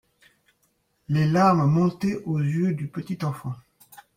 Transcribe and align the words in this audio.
Les 1.09 1.27
larmes 1.27 1.69
montaient 1.71 2.23
aux 2.25 2.39
yeux 2.39 2.73
du 2.73 2.87
petit 2.87 3.19
enfant. 3.23 3.53